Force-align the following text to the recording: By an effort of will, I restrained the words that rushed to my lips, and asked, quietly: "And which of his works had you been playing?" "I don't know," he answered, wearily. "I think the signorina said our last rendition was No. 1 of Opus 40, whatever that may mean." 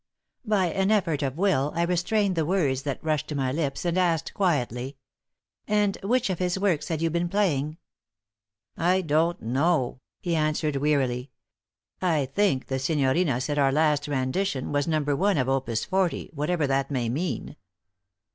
By 0.47 0.71
an 0.71 0.89
effort 0.89 1.21
of 1.21 1.37
will, 1.37 1.71
I 1.75 1.83
restrained 1.83 2.35
the 2.35 2.43
words 2.43 2.81
that 2.81 3.03
rushed 3.03 3.27
to 3.27 3.35
my 3.35 3.51
lips, 3.51 3.85
and 3.85 3.99
asked, 3.99 4.33
quietly: 4.33 4.97
"And 5.67 5.95
which 6.01 6.31
of 6.31 6.39
his 6.39 6.57
works 6.57 6.87
had 6.87 7.03
you 7.03 7.11
been 7.11 7.29
playing?" 7.29 7.77
"I 8.75 9.01
don't 9.01 9.39
know," 9.43 9.99
he 10.19 10.35
answered, 10.35 10.77
wearily. 10.77 11.29
"I 12.01 12.25
think 12.25 12.65
the 12.65 12.79
signorina 12.79 13.39
said 13.41 13.59
our 13.59 13.71
last 13.71 14.07
rendition 14.07 14.71
was 14.71 14.87
No. 14.87 15.01
1 15.03 15.37
of 15.37 15.47
Opus 15.47 15.85
40, 15.85 16.31
whatever 16.33 16.65
that 16.65 16.89
may 16.89 17.07
mean." 17.07 17.55